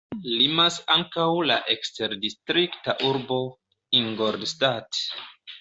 [0.27, 3.39] Limas ankaŭ la eksterdistrikta urbo
[4.01, 5.03] Ingolstadt.